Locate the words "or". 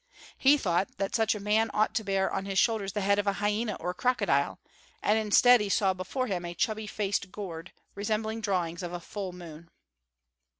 3.75-3.91